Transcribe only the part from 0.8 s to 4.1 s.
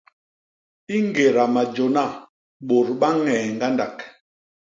I ñgéda majôna bôt ba ññee ñgandak.